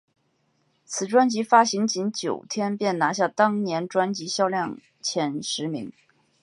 [0.83, 5.93] 此专辑发行仅九天便拿下当年专辑销售量前十名。